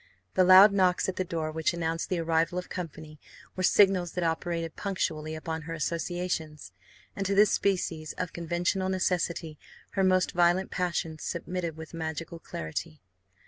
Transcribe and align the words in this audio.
The 0.33 0.43
loud 0.43 0.71
knocks 0.73 1.07
at 1.07 1.17
the 1.17 1.23
door, 1.23 1.51
which 1.51 1.75
announced 1.75 2.09
the 2.09 2.17
arrival 2.17 2.57
of 2.57 2.69
company, 2.69 3.19
were 3.55 3.61
signals 3.61 4.13
that 4.13 4.23
operated 4.23 4.75
punctually 4.75 5.35
upon 5.35 5.61
her 5.61 5.75
associations; 5.75 6.71
and 7.15 7.23
to 7.23 7.35
this 7.35 7.51
species 7.51 8.13
of 8.13 8.33
conventional 8.33 8.89
necessity 8.89 9.59
her 9.91 10.03
most 10.03 10.31
violent 10.31 10.71
passions 10.71 11.21
submitted 11.23 11.77
with 11.77 11.93
magical 11.93 12.41
celerity. 12.43 12.99